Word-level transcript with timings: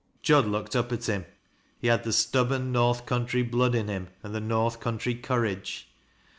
Jud 0.23 0.47
looked 0.47 0.75
up 0.75 0.91
at 0.91 1.05
him. 1.07 1.25
Pie 1.79 1.89
had 1.89 2.03
the 2.05 2.11
stubborn 2.11 2.71
North 2.71 3.05
coun 3.05 3.27
try 3.27 3.43
blood 3.43 3.75
in 3.75 3.87
him, 3.87 4.07
and 4.23 4.33
the 4.33 4.41
North 4.41 4.79
country 4.79 5.13
courage. 5.13 5.91